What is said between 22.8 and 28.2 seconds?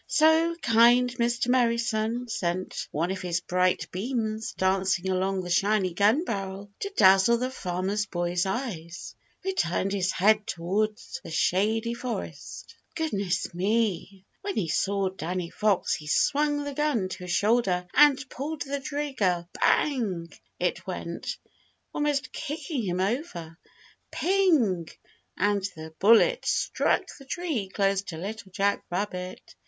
him over. Ping! and the bullet struck the tree close to